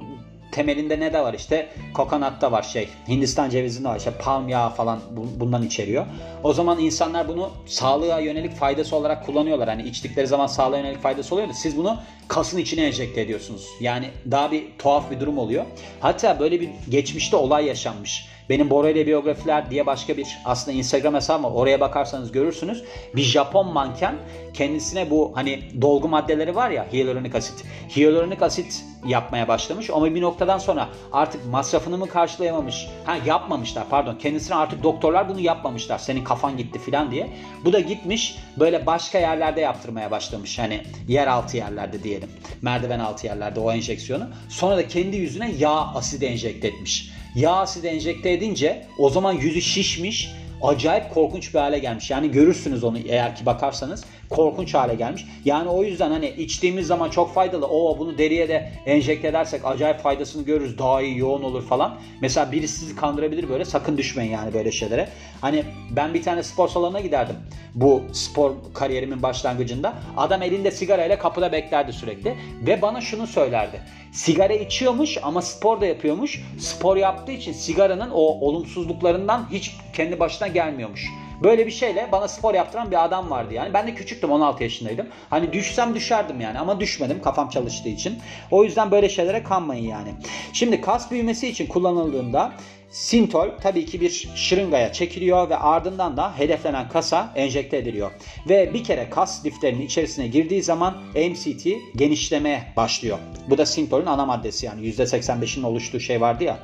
temelinde 0.52 1.00
ne 1.00 1.12
de 1.12 1.20
var 1.20 1.34
işte 1.34 1.68
kokonatta 1.94 2.52
var 2.52 2.62
şey 2.62 2.88
Hindistan 3.08 3.50
cevizinde 3.50 3.88
var 3.88 3.96
işte 3.96 4.10
palm 4.10 4.48
yağı 4.48 4.70
falan 4.70 5.00
bundan 5.36 5.62
içeriyor. 5.62 6.06
O 6.42 6.52
zaman 6.52 6.78
insanlar 6.78 7.28
bunu 7.28 7.50
sağlığa 7.66 8.20
yönelik 8.20 8.52
faydası 8.52 8.96
olarak 8.96 9.26
kullanıyorlar. 9.26 9.68
Hani 9.68 9.82
içtikleri 9.82 10.26
zaman 10.26 10.46
sağlığa 10.46 10.78
yönelik 10.78 11.02
faydası 11.02 11.34
oluyor 11.34 11.48
da 11.48 11.52
siz 11.52 11.76
bunu 11.76 11.96
kasın 12.28 12.58
içine 12.58 12.84
enjekte 12.84 13.20
ediyorsunuz. 13.20 13.66
Yani 13.80 14.10
daha 14.30 14.52
bir 14.52 14.64
tuhaf 14.78 15.10
bir 15.10 15.20
durum 15.20 15.38
oluyor. 15.38 15.64
Hatta 16.00 16.40
böyle 16.40 16.60
bir 16.60 16.70
geçmişte 16.88 17.36
olay 17.36 17.66
yaşanmış. 17.66 18.28
Benim 18.50 18.70
Bora 18.70 18.90
ile 18.90 19.06
biyografiler 19.06 19.70
diye 19.70 19.86
başka 19.86 20.16
bir 20.16 20.38
aslında 20.44 20.78
Instagram 20.78 21.14
hesabım 21.14 21.44
var. 21.44 21.50
Oraya 21.50 21.80
bakarsanız 21.80 22.32
görürsünüz. 22.32 22.84
Bir 23.16 23.22
Japon 23.22 23.72
manken 23.72 24.16
kendisine 24.54 25.10
bu 25.10 25.32
hani 25.34 25.62
dolgu 25.80 26.08
maddeleri 26.08 26.56
var 26.56 26.70
ya 26.70 26.86
hyaluronik 26.92 27.34
asit. 27.34 27.64
Hyaluronik 27.96 28.42
asit 28.42 28.84
yapmaya 29.06 29.48
başlamış 29.48 29.90
ama 29.90 30.14
bir 30.14 30.22
noktadan 30.22 30.58
sonra 30.58 30.88
artık 31.12 31.46
masrafını 31.46 31.98
mı 31.98 32.08
karşılayamamış? 32.08 32.88
Ha 33.04 33.16
yapmamışlar 33.26 33.84
pardon. 33.90 34.14
Kendisine 34.14 34.56
artık 34.56 34.82
doktorlar 34.82 35.28
bunu 35.28 35.40
yapmamışlar. 35.40 35.98
Senin 35.98 36.24
kafan 36.24 36.56
gitti 36.56 36.78
filan 36.78 37.10
diye. 37.10 37.30
Bu 37.64 37.72
da 37.72 37.80
gitmiş 37.80 38.38
böyle 38.58 38.86
başka 38.86 39.18
yerlerde 39.18 39.60
yaptırmaya 39.60 40.10
başlamış. 40.10 40.58
Hani 40.58 40.82
yer 41.08 41.26
altı 41.26 41.56
yerlerde 41.56 42.02
diyelim. 42.02 42.28
Merdiven 42.62 42.98
altı 42.98 43.26
yerlerde 43.26 43.60
o 43.60 43.72
enjeksiyonu. 43.72 44.24
Sonra 44.48 44.76
da 44.76 44.88
kendi 44.88 45.16
yüzüne 45.16 45.52
yağ 45.58 45.94
asidi 45.94 46.24
enjekte 46.24 46.68
etmiş. 46.68 47.15
Yağ 47.36 47.56
asidi 47.56 47.86
enjekte 47.86 48.32
edince 48.32 48.86
o 48.98 49.10
zaman 49.10 49.32
yüzü 49.32 49.62
şişmiş 49.62 50.32
acayip 50.62 51.14
korkunç 51.14 51.54
bir 51.54 51.58
hale 51.58 51.78
gelmiş. 51.78 52.10
Yani 52.10 52.30
görürsünüz 52.30 52.84
onu 52.84 52.98
eğer 52.98 53.36
ki 53.36 53.46
bakarsanız 53.46 54.04
korkunç 54.30 54.74
hale 54.74 54.94
gelmiş. 54.94 55.26
Yani 55.44 55.68
o 55.68 55.84
yüzden 55.84 56.10
hani 56.10 56.28
içtiğimiz 56.28 56.86
zaman 56.86 57.10
çok 57.10 57.34
faydalı. 57.34 57.66
O 57.66 57.98
bunu 57.98 58.18
deriye 58.18 58.48
de 58.48 58.72
enjekte 58.86 59.28
edersek 59.28 59.60
acayip 59.64 60.00
faydasını 60.00 60.44
görürüz. 60.44 60.78
Daha 60.78 61.02
iyi 61.02 61.18
yoğun 61.18 61.42
olur 61.42 61.62
falan. 61.62 61.98
Mesela 62.20 62.52
birisi 62.52 62.78
sizi 62.78 62.96
kandırabilir 62.96 63.48
böyle. 63.48 63.64
Sakın 63.64 63.98
düşmeyin 63.98 64.30
yani 64.30 64.54
böyle 64.54 64.72
şeylere. 64.72 65.08
Hani 65.40 65.64
ben 65.90 66.14
bir 66.14 66.22
tane 66.22 66.42
spor 66.42 66.68
salonuna 66.68 67.00
giderdim. 67.00 67.36
Bu 67.74 68.02
spor 68.12 68.52
kariyerimin 68.74 69.22
başlangıcında. 69.22 69.94
Adam 70.16 70.42
elinde 70.42 70.70
sigarayla 70.70 71.18
kapıda 71.18 71.52
beklerdi 71.52 71.92
sürekli. 71.92 72.34
Ve 72.66 72.82
bana 72.82 73.00
şunu 73.00 73.26
söylerdi. 73.26 73.80
Sigara 74.12 74.52
içiyormuş 74.52 75.18
ama 75.22 75.42
spor 75.42 75.80
da 75.80 75.86
yapıyormuş. 75.86 76.40
Spor 76.58 76.96
yaptığı 76.96 77.32
için 77.32 77.52
sigaranın 77.52 78.10
o 78.10 78.20
olumsuzluklarından 78.20 79.46
hiç 79.52 79.76
kendi 79.92 80.20
başına 80.20 80.48
gelmiyormuş. 80.48 81.06
Böyle 81.42 81.66
bir 81.66 81.70
şeyle 81.70 82.08
bana 82.12 82.28
spor 82.28 82.54
yaptıran 82.54 82.90
bir 82.90 83.04
adam 83.04 83.30
vardı 83.30 83.54
yani. 83.54 83.74
Ben 83.74 83.86
de 83.86 83.94
küçüktüm 83.94 84.30
16 84.32 84.62
yaşındaydım. 84.62 85.06
Hani 85.30 85.52
düşsem 85.52 85.94
düşerdim 85.94 86.40
yani 86.40 86.58
ama 86.58 86.80
düşmedim 86.80 87.22
kafam 87.22 87.48
çalıştığı 87.48 87.88
için. 87.88 88.18
O 88.50 88.64
yüzden 88.64 88.90
böyle 88.90 89.08
şeylere 89.08 89.42
kanmayın 89.42 89.88
yani. 89.88 90.14
Şimdi 90.52 90.80
kas 90.80 91.10
büyümesi 91.10 91.48
için 91.48 91.66
kullanıldığında 91.66 92.52
Sintol 92.90 93.48
tabii 93.62 93.86
ki 93.86 94.00
bir 94.00 94.28
şırıngaya 94.34 94.92
çekiliyor 94.92 95.50
ve 95.50 95.56
ardından 95.56 96.16
da 96.16 96.38
hedeflenen 96.38 96.88
kasa 96.88 97.32
enjekte 97.36 97.76
ediliyor. 97.76 98.10
Ve 98.48 98.74
bir 98.74 98.84
kere 98.84 99.10
kas 99.10 99.44
liflerinin 99.44 99.86
içerisine 99.86 100.26
girdiği 100.26 100.62
zaman 100.62 100.94
MCT 101.14 101.66
genişlemeye 101.96 102.72
başlıyor. 102.76 103.18
Bu 103.50 103.58
da 103.58 103.66
Sintol'ün 103.66 104.06
ana 104.06 104.26
maddesi 104.26 104.66
yani 104.66 104.86
%85'in 104.86 105.62
oluştuğu 105.62 106.00
şey 106.00 106.20
vardı 106.20 106.44
ya. 106.44 106.58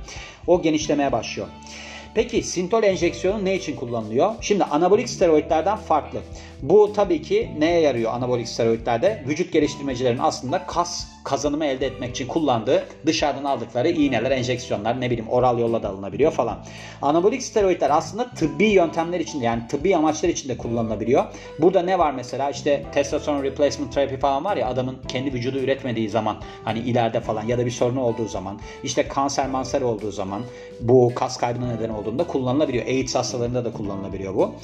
O 0.46 0.62
genişlemeye 0.62 1.12
başlıyor. 1.12 1.48
Peki 2.14 2.42
sintol 2.42 2.82
enjeksiyonu 2.82 3.44
ne 3.44 3.54
için 3.54 3.76
kullanılıyor? 3.76 4.34
Şimdi 4.40 4.64
anabolik 4.64 5.08
steroidlerden 5.08 5.76
farklı. 5.76 6.20
Bu 6.62 6.92
tabii 6.92 7.22
ki 7.22 7.50
neye 7.58 7.80
yarıyor 7.80 8.12
anabolik 8.14 8.48
steroidlerde? 8.48 9.24
Vücut 9.28 9.52
geliştirmecilerin 9.52 10.18
aslında 10.18 10.66
kas 10.66 11.11
kazanımı 11.24 11.64
elde 11.64 11.86
etmek 11.86 12.10
için 12.10 12.26
kullandığı 12.26 12.84
dışarıdan 13.06 13.44
aldıkları 13.44 13.88
iğneler, 13.88 14.30
enjeksiyonlar 14.30 15.00
ne 15.00 15.10
bileyim 15.10 15.28
oral 15.28 15.58
yolla 15.58 15.82
da 15.82 15.88
alınabiliyor 15.88 16.32
falan. 16.32 16.58
Anabolik 17.02 17.42
steroidler 17.42 17.90
aslında 17.90 18.30
tıbbi 18.30 18.64
yöntemler 18.64 19.20
için 19.20 19.40
yani 19.40 19.62
tıbbi 19.68 19.96
amaçlar 19.96 20.28
için 20.28 20.48
de 20.48 20.56
kullanılabiliyor. 20.56 21.24
Burada 21.58 21.82
ne 21.82 21.98
var 21.98 22.12
mesela 22.12 22.50
işte 22.50 22.86
testosteron 22.92 23.42
replacement 23.42 23.94
therapy 23.94 24.16
falan 24.16 24.44
var 24.44 24.56
ya 24.56 24.68
adamın 24.68 24.96
kendi 25.08 25.32
vücudu 25.32 25.58
üretmediği 25.58 26.08
zaman 26.08 26.36
hani 26.64 26.78
ileride 26.78 27.20
falan 27.20 27.46
ya 27.46 27.58
da 27.58 27.66
bir 27.66 27.70
sorunu 27.70 28.02
olduğu 28.02 28.28
zaman 28.28 28.60
işte 28.84 29.08
kanser 29.08 29.48
manser 29.48 29.82
olduğu 29.82 30.10
zaman 30.10 30.42
bu 30.80 31.12
kas 31.14 31.36
kaybına 31.36 31.66
neden 31.66 31.88
olduğunda 31.88 32.26
kullanılabiliyor. 32.26 32.86
AIDS 32.86 33.14
hastalarında 33.14 33.64
da 33.64 33.72
kullanılabiliyor 33.72 34.34
bu. 34.34 34.54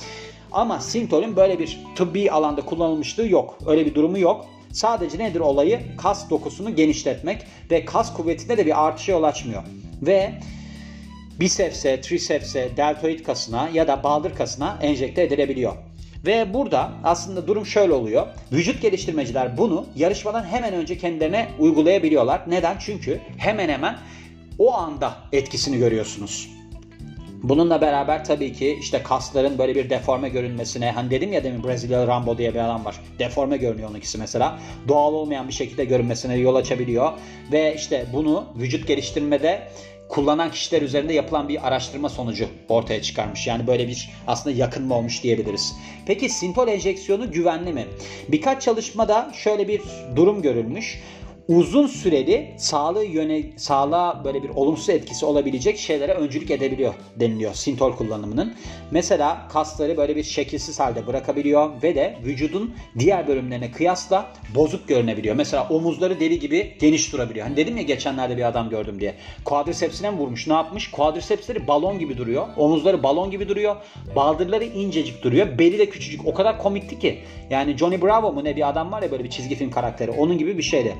Ama 0.52 0.80
Sintol'ün 0.80 1.36
böyle 1.36 1.58
bir 1.58 1.78
tıbbi 1.94 2.30
alanda 2.30 2.60
kullanılmışlığı 2.60 3.28
yok. 3.28 3.58
Öyle 3.66 3.86
bir 3.86 3.94
durumu 3.94 4.18
yok. 4.18 4.46
Sadece 4.72 5.18
nedir 5.18 5.40
olayı? 5.40 5.80
Kas 5.96 6.30
dokusunu 6.30 6.76
genişletmek 6.76 7.44
ve 7.70 7.84
kas 7.84 8.12
kuvvetinde 8.14 8.56
de 8.56 8.66
bir 8.66 8.86
artışa 8.86 9.12
yol 9.12 9.22
açmıyor. 9.22 9.62
Ve 10.02 10.32
bisepse, 11.40 12.00
trisepse, 12.00 12.70
deltoid 12.76 13.20
kasına 13.20 13.68
ya 13.68 13.88
da 13.88 14.02
baldır 14.02 14.34
kasına 14.34 14.78
enjekte 14.82 15.22
edilebiliyor. 15.22 15.72
Ve 16.26 16.54
burada 16.54 16.92
aslında 17.04 17.46
durum 17.46 17.66
şöyle 17.66 17.92
oluyor. 17.92 18.26
Vücut 18.52 18.82
geliştirmeciler 18.82 19.58
bunu 19.58 19.86
yarışmadan 19.96 20.44
hemen 20.44 20.74
önce 20.74 20.98
kendilerine 20.98 21.48
uygulayabiliyorlar. 21.58 22.42
Neden? 22.46 22.76
Çünkü 22.78 23.20
hemen 23.36 23.68
hemen 23.68 23.98
o 24.58 24.74
anda 24.74 25.16
etkisini 25.32 25.78
görüyorsunuz. 25.78 26.57
Bununla 27.42 27.80
beraber 27.80 28.24
tabii 28.24 28.52
ki 28.52 28.78
işte 28.80 29.02
kasların 29.02 29.58
böyle 29.58 29.74
bir 29.74 29.90
deforme 29.90 30.28
görünmesine 30.28 30.90
hani 30.90 31.10
dedim 31.10 31.32
ya 31.32 31.44
demin 31.44 31.64
Brezilyalı 31.64 32.06
Rambo 32.06 32.38
diye 32.38 32.54
bir 32.54 32.58
adam 32.58 32.84
var. 32.84 33.00
Deforme 33.18 33.56
görünüyor 33.56 33.90
onunkisi 33.90 34.18
mesela. 34.18 34.58
Doğal 34.88 35.12
olmayan 35.12 35.48
bir 35.48 35.52
şekilde 35.52 35.84
görünmesine 35.84 36.36
yol 36.36 36.54
açabiliyor. 36.54 37.12
Ve 37.52 37.74
işte 37.74 38.06
bunu 38.12 38.44
vücut 38.56 38.88
geliştirmede 38.88 39.68
kullanan 40.08 40.50
kişiler 40.50 40.82
üzerinde 40.82 41.12
yapılan 41.12 41.48
bir 41.48 41.66
araştırma 41.68 42.08
sonucu 42.08 42.48
ortaya 42.68 43.02
çıkarmış. 43.02 43.46
Yani 43.46 43.66
böyle 43.66 43.88
bir 43.88 44.10
aslında 44.26 44.56
yakınma 44.56 44.94
olmuş 44.94 45.22
diyebiliriz. 45.22 45.74
Peki 46.06 46.28
sintol 46.28 46.68
enjeksiyonu 46.68 47.32
güvenli 47.32 47.72
mi? 47.72 47.86
Birkaç 48.28 48.62
çalışmada 48.62 49.30
şöyle 49.34 49.68
bir 49.68 49.80
durum 50.16 50.42
görülmüş 50.42 51.00
uzun 51.48 51.86
süreli 51.86 52.54
sağlığı 52.56 53.04
yöne 53.04 53.42
sağlığa 53.56 54.24
böyle 54.24 54.42
bir 54.42 54.48
olumsuz 54.48 54.88
etkisi 54.88 55.26
olabilecek 55.26 55.78
şeylere 55.78 56.12
öncülük 56.12 56.50
edebiliyor 56.50 56.94
deniliyor 57.16 57.54
sintol 57.54 57.92
kullanımının. 57.92 58.54
Mesela 58.90 59.48
kasları 59.48 59.96
böyle 59.96 60.16
bir 60.16 60.22
şekilsiz 60.22 60.80
halde 60.80 61.06
bırakabiliyor 61.06 61.82
ve 61.82 61.94
de 61.94 62.18
vücudun 62.24 62.74
diğer 62.98 63.28
bölümlerine 63.28 63.70
kıyasla 63.70 64.32
bozuk 64.54 64.88
görünebiliyor. 64.88 65.34
Mesela 65.34 65.68
omuzları 65.68 66.20
deli 66.20 66.38
gibi 66.38 66.76
geniş 66.80 67.12
durabiliyor. 67.12 67.46
Hani 67.46 67.56
dedim 67.56 67.76
ya 67.76 67.82
geçenlerde 67.82 68.36
bir 68.36 68.48
adam 68.48 68.70
gördüm 68.70 69.00
diye. 69.00 69.14
Quadricepsine 69.44 70.10
mi 70.10 70.18
vurmuş? 70.18 70.46
Ne 70.46 70.54
yapmış? 70.54 70.90
Quadricepsleri 70.90 71.66
balon 71.66 71.98
gibi 71.98 72.16
duruyor. 72.16 72.48
Omuzları 72.56 73.02
balon 73.02 73.30
gibi 73.30 73.48
duruyor. 73.48 73.76
Baldırları 74.16 74.64
incecik 74.64 75.22
duruyor. 75.22 75.58
Beli 75.58 75.78
de 75.78 75.88
küçücük. 75.88 76.26
O 76.26 76.34
kadar 76.34 76.58
komikti 76.58 76.98
ki. 76.98 77.18
Yani 77.50 77.76
Johnny 77.76 78.02
Bravo 78.02 78.32
mu 78.32 78.44
ne 78.44 78.56
bir 78.56 78.68
adam 78.68 78.92
var 78.92 79.02
ya 79.02 79.10
böyle 79.10 79.24
bir 79.24 79.30
çizgi 79.30 79.54
film 79.54 79.70
karakteri. 79.70 80.10
Onun 80.10 80.38
gibi 80.38 80.58
bir 80.58 80.62
şeydi. 80.62 80.94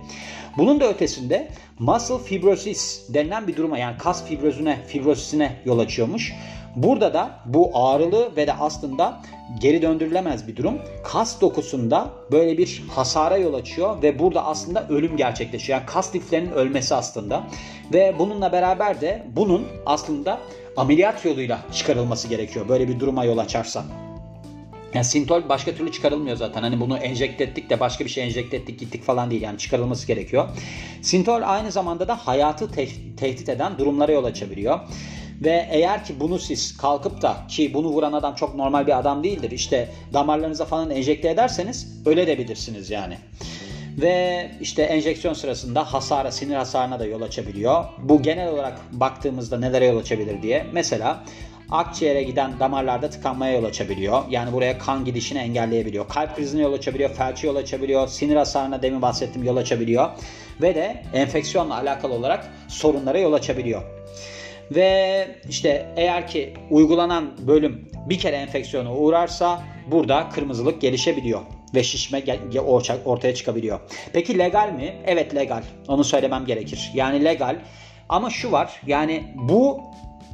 Bunun 0.57 0.81
da 0.81 0.89
ötesinde 0.89 1.49
muscle 1.79 2.19
fibrosis 2.19 3.15
denilen 3.15 3.47
bir 3.47 3.57
duruma 3.57 3.79
yani 3.79 3.99
kas 3.99 4.25
fibrozine, 4.25 4.79
fibrosisine 4.87 5.57
yol 5.65 5.79
açıyormuş. 5.79 6.33
Burada 6.77 7.15
da 7.15 7.31
bu 7.47 7.71
ağrılı 7.75 8.37
ve 8.37 8.47
de 8.47 8.53
aslında 8.53 9.21
geri 9.61 9.83
döndürülemez 9.83 10.49
bir 10.49 10.57
durum. 10.57 10.79
Kas 11.05 11.41
dokusunda 11.41 12.11
böyle 12.33 12.59
bir 12.59 12.83
hasara 12.91 13.37
yol 13.37 13.55
açıyor 13.55 14.03
ve 14.03 14.19
burada 14.19 14.45
aslında 14.45 14.89
ölüm 14.89 15.17
gerçekleşiyor. 15.17 15.79
Yani 15.79 15.87
kas 15.87 16.15
liflerinin 16.15 16.51
ölmesi 16.51 16.95
aslında. 16.95 17.47
Ve 17.93 18.15
bununla 18.19 18.53
beraber 18.53 19.01
de 19.01 19.27
bunun 19.37 19.67
aslında 19.87 20.39
ameliyat 20.77 21.25
yoluyla 21.25 21.59
çıkarılması 21.73 22.29
gerekiyor. 22.29 22.69
Böyle 22.69 22.89
bir 22.89 23.01
duruma 23.01 23.25
yol 23.25 23.39
açarsa. 23.39 23.85
Yani 24.95 25.05
sintol 25.05 25.49
başka 25.49 25.75
türlü 25.75 25.93
çıkarılmıyor 25.93 26.37
zaten. 26.37 26.63
Hani 26.63 26.81
bunu 26.81 26.99
enjekte 26.99 27.45
ettik 27.45 27.71
de 27.71 27.81
başka 27.81 28.05
bir 28.05 28.11
şey 28.11 28.25
enjekte 28.25 28.57
ettik 28.57 28.81
gittik 28.81 29.03
falan 29.03 29.31
değil. 29.31 29.43
Yani 29.43 29.59
çıkarılması 29.59 30.07
gerekiyor. 30.07 30.49
Sintol 31.03 31.43
aynı 31.45 31.73
zamanda 31.73 32.09
da 32.09 32.17
hayatı 32.17 32.71
te- 32.71 33.15
tehdit 33.17 33.49
eden 33.49 33.79
durumlara 33.79 34.13
yol 34.13 34.25
açabiliyor. 34.25 34.81
Ve 35.41 35.69
eğer 35.71 36.05
ki 36.05 36.21
bunu 36.21 36.39
siz 36.39 36.77
kalkıp 36.77 37.23
da 37.23 37.37
ki 37.49 37.75
bunu 37.75 37.89
vuran 37.89 38.13
adam 38.13 38.35
çok 38.35 38.55
normal 38.55 38.87
bir 38.87 38.99
adam 38.99 39.25
değildir. 39.25 39.51
İşte 39.51 39.89
damarlarınıza 40.13 40.65
falan 40.65 40.91
enjekte 40.91 41.29
ederseniz 41.29 42.03
öyle 42.07 42.27
de 42.27 42.39
bilirsiniz 42.39 42.91
yani. 42.91 43.19
Ve 44.01 44.51
işte 44.61 44.83
enjeksiyon 44.83 45.35
sırasında 45.35 45.93
hasara, 45.93 46.31
sinir 46.31 46.55
hasarına 46.55 47.01
da 47.01 47.07
yol 47.07 47.23
açabiliyor. 47.23 47.85
Bu 47.99 48.23
genel 48.23 48.49
olarak 48.49 48.79
baktığımızda 48.93 49.59
nelere 49.59 49.87
yol 49.87 49.97
açabilir 49.99 50.43
diye. 50.43 50.67
Mesela 50.73 51.25
akciğere 51.71 52.23
giden 52.23 52.61
damarlarda 52.61 53.11
tıkanmaya 53.11 53.53
yol 53.53 53.65
açabiliyor. 53.65 54.23
Yani 54.31 54.53
buraya 54.53 54.79
kan 54.79 55.05
gidişini 55.05 55.39
engelleyebiliyor. 55.39 56.09
Kalp 56.09 56.37
krizine 56.37 56.63
yol 56.63 56.73
açabiliyor, 56.73 57.11
felçe 57.11 57.47
yol 57.47 57.57
açabiliyor, 57.57 58.09
sinir 58.09 58.37
hasarına 58.37 58.83
demin 58.83 59.03
bahsettim 59.03 59.45
yol 59.45 59.57
açabiliyor. 59.57 60.11
Ve 60.63 60.75
de 60.75 61.03
enfeksiyonla 61.13 61.75
alakalı 61.75 62.15
olarak 62.15 62.53
sorunlara 62.69 63.19
yol 63.19 63.33
açabiliyor. 63.33 63.83
Ve 64.71 65.29
işte 65.49 65.93
eğer 65.97 66.27
ki 66.27 66.55
uygulanan 66.71 67.31
bölüm 67.47 67.89
bir 68.07 68.19
kere 68.19 68.37
enfeksiyona 68.37 68.95
uğrarsa 68.95 69.63
burada 69.91 70.29
kırmızılık 70.29 70.81
gelişebiliyor 70.81 71.41
ve 71.75 71.83
şişme 71.83 72.25
ortaya 73.05 73.35
çıkabiliyor. 73.35 73.81
Peki 74.13 74.39
legal 74.39 74.73
mi? 74.73 74.95
Evet 75.07 75.35
legal. 75.35 75.63
Onu 75.89 76.05
söylemem 76.05 76.47
gerekir. 76.47 76.91
Yani 76.95 77.25
legal. 77.25 77.57
Ama 78.09 78.31
şu 78.31 78.53
var. 78.53 78.81
Yani 78.87 79.25
bu 79.35 79.81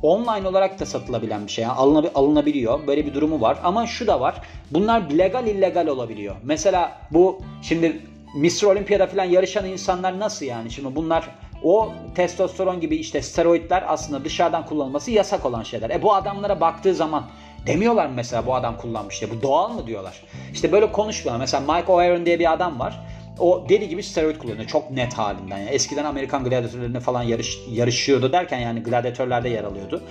online 0.04 0.48
olarak 0.48 0.80
da 0.80 0.86
satılabilen 0.86 1.46
bir 1.46 1.52
şey. 1.52 1.62
Yani 1.62 1.72
alınabiliyor. 2.14 2.86
Böyle 2.86 3.06
bir 3.06 3.14
durumu 3.14 3.40
var. 3.40 3.58
Ama 3.64 3.86
şu 3.86 4.06
da 4.06 4.20
var. 4.20 4.40
Bunlar 4.70 5.10
legal 5.10 5.46
illegal 5.46 5.86
olabiliyor. 5.86 6.36
Mesela 6.42 6.92
bu 7.10 7.40
şimdi 7.62 8.00
Mr. 8.36 8.64
Olympia'da 8.64 9.06
falan 9.06 9.24
yarışan 9.24 9.66
insanlar 9.66 10.18
nasıl 10.20 10.46
yani? 10.46 10.70
Şimdi 10.70 10.96
bunlar 10.96 11.30
o 11.62 11.92
testosteron 12.14 12.80
gibi 12.80 12.96
işte 12.96 13.22
steroidler 13.22 13.84
aslında 13.88 14.24
dışarıdan 14.24 14.66
kullanılması 14.66 15.10
yasak 15.10 15.46
olan 15.46 15.62
şeyler. 15.62 15.90
E 15.90 16.02
bu 16.02 16.14
adamlara 16.14 16.60
baktığı 16.60 16.94
zaman 16.94 17.24
demiyorlar 17.66 18.06
mı 18.06 18.12
mesela 18.16 18.46
bu 18.46 18.54
adam 18.54 18.76
kullanmış 18.76 19.20
diye. 19.20 19.30
Bu 19.30 19.42
doğal 19.42 19.70
mı 19.72 19.86
diyorlar. 19.86 20.22
İşte 20.52 20.72
böyle 20.72 20.92
konuşmuyorlar. 20.92 21.40
Mesela 21.40 21.74
Mike 21.74 21.92
O'Aaron 21.92 22.26
diye 22.26 22.38
bir 22.38 22.52
adam 22.52 22.80
var. 22.80 23.00
O 23.38 23.68
deli 23.68 23.88
gibi 23.88 24.02
steroid 24.02 24.36
kullanıyor. 24.36 24.66
Çok 24.66 24.90
net 24.90 25.14
halinden. 25.14 25.58
Yani 25.58 25.70
eskiden 25.70 26.04
Amerikan 26.04 26.44
gladyatörlerine 26.44 27.00
falan 27.00 27.22
yarış, 27.22 27.58
yarışıyordu 27.70 28.32
derken 28.32 28.58
yani 28.58 28.82
gladyatörlerde 28.82 29.48
yer 29.48 29.64
alıyordu. 29.64 30.02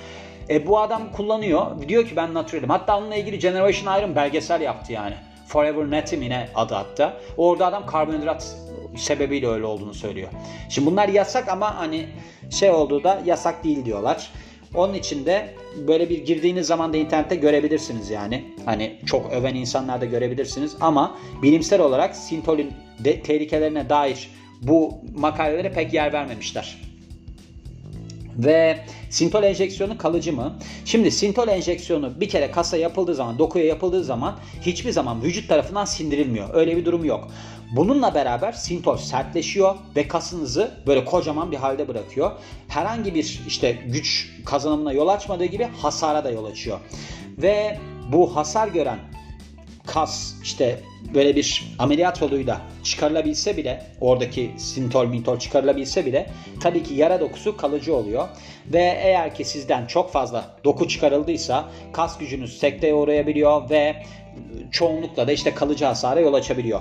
E 0.49 0.67
bu 0.67 0.79
adam 0.79 1.11
kullanıyor. 1.11 1.87
Diyor 1.87 2.05
ki 2.05 2.15
ben 2.15 2.33
naturalim. 2.33 2.69
Hatta 2.69 2.97
onunla 2.97 3.15
ilgili 3.15 3.39
Generation 3.39 3.99
Iron 3.99 4.15
belgesel 4.15 4.61
yaptı 4.61 4.93
yani. 4.93 5.15
Forever 5.47 5.91
Netim 5.91 6.21
yine 6.21 6.47
adı 6.55 6.73
hatta. 6.73 7.17
Orada 7.37 7.65
adam 7.65 7.85
karbonhidrat 7.85 8.57
sebebiyle 8.97 9.47
öyle 9.47 9.65
olduğunu 9.65 9.93
söylüyor. 9.93 10.29
Şimdi 10.69 10.91
bunlar 10.91 11.07
yasak 11.09 11.49
ama 11.49 11.77
hani 11.77 12.07
şey 12.49 12.69
olduğu 12.69 13.03
da 13.03 13.21
yasak 13.25 13.63
değil 13.63 13.85
diyorlar. 13.85 14.31
Onun 14.75 14.93
için 14.93 15.25
de 15.25 15.53
böyle 15.87 16.09
bir 16.09 16.25
girdiğiniz 16.25 16.67
zaman 16.67 16.93
da 16.93 16.97
internette 16.97 17.35
görebilirsiniz 17.35 18.09
yani. 18.09 18.43
Hani 18.65 18.99
çok 19.05 19.33
öven 19.33 19.55
insanlar 19.55 20.01
da 20.01 20.05
görebilirsiniz 20.05 20.75
ama 20.81 21.17
bilimsel 21.41 21.81
olarak 21.81 22.15
sintolin 22.15 22.71
de 22.99 23.21
tehlikelerine 23.21 23.89
dair 23.89 24.29
bu 24.61 24.93
makalelere 25.15 25.71
pek 25.71 25.93
yer 25.93 26.13
vermemişler. 26.13 26.92
Ve 28.37 28.79
sintol 29.09 29.43
enjeksiyonu 29.43 29.97
kalıcı 29.97 30.33
mı? 30.33 30.53
Şimdi 30.85 31.11
sintol 31.11 31.47
enjeksiyonu 31.47 32.19
bir 32.19 32.29
kere 32.29 32.51
kasa 32.51 32.77
yapıldığı 32.77 33.15
zaman, 33.15 33.39
dokuya 33.39 33.65
yapıldığı 33.65 34.03
zaman 34.03 34.35
hiçbir 34.61 34.91
zaman 34.91 35.23
vücut 35.23 35.49
tarafından 35.49 35.85
sindirilmiyor. 35.85 36.49
Öyle 36.53 36.77
bir 36.77 36.85
durum 36.85 37.05
yok. 37.05 37.27
Bununla 37.75 38.15
beraber 38.15 38.51
sintol 38.51 38.97
sertleşiyor 38.97 39.75
ve 39.95 40.07
kasınızı 40.07 40.71
böyle 40.87 41.05
kocaman 41.05 41.51
bir 41.51 41.57
halde 41.57 41.87
bırakıyor. 41.87 42.31
Herhangi 42.67 43.15
bir 43.15 43.41
işte 43.47 43.71
güç 43.87 44.29
kazanımına 44.45 44.93
yol 44.93 45.07
açmadığı 45.07 45.45
gibi 45.45 45.63
hasara 45.63 46.23
da 46.23 46.31
yol 46.31 46.45
açıyor. 46.45 46.79
Ve 47.37 47.79
bu 48.11 48.35
hasar 48.35 48.67
gören 48.67 48.99
kas 49.85 50.33
işte 50.43 50.79
böyle 51.13 51.35
bir 51.35 51.75
ameliyat 51.79 52.21
yoluyla 52.21 52.61
çıkarılabilse 52.83 53.57
bile 53.57 53.83
oradaki 54.01 54.51
sintol 54.57 55.05
mintol 55.05 55.39
çıkarılabilse 55.39 56.05
bile 56.05 56.29
tabii 56.61 56.83
ki 56.83 56.93
yara 56.93 57.19
dokusu 57.19 57.57
kalıcı 57.57 57.95
oluyor. 57.95 58.27
Ve 58.67 58.99
eğer 59.03 59.35
ki 59.35 59.45
sizden 59.45 59.85
çok 59.85 60.11
fazla 60.11 60.57
doku 60.63 60.87
çıkarıldıysa 60.87 61.69
kas 61.93 62.17
gücünüz 62.17 62.57
sekteye 62.57 62.93
uğrayabiliyor 62.93 63.69
ve 63.69 63.95
çoğunlukla 64.71 65.27
da 65.27 65.31
işte 65.31 65.53
kalıcı 65.53 65.85
hasara 65.85 66.19
yol 66.19 66.33
açabiliyor. 66.33 66.79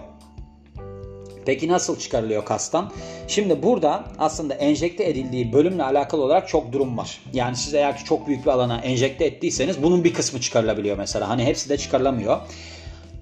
Peki 1.46 1.68
nasıl 1.68 1.98
çıkarılıyor 1.98 2.44
kastan? 2.44 2.92
Şimdi 3.28 3.62
burada 3.62 4.04
aslında 4.18 4.54
enjekte 4.54 5.04
edildiği 5.04 5.52
bölümle 5.52 5.82
alakalı 5.82 6.22
olarak 6.22 6.48
çok 6.48 6.72
durum 6.72 6.98
var. 6.98 7.20
Yani 7.32 7.56
siz 7.56 7.74
eğer 7.74 7.96
ki 7.96 8.04
çok 8.04 8.26
büyük 8.26 8.46
bir 8.46 8.50
alana 8.50 8.80
enjekte 8.80 9.24
ettiyseniz 9.24 9.82
bunun 9.82 10.04
bir 10.04 10.14
kısmı 10.14 10.40
çıkarılabiliyor 10.40 10.98
mesela. 10.98 11.28
Hani 11.28 11.44
hepsi 11.44 11.68
de 11.68 11.78
çıkarılamıyor. 11.78 12.40